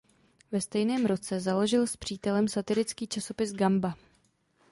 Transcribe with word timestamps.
Ve 0.51 0.61
stejném 0.61 1.05
roce 1.05 1.39
založil 1.39 1.87
s 1.87 1.95
přítelem 1.97 2.47
satirický 2.47 3.07
časopis 3.07 3.53
"Gamba". 3.53 3.97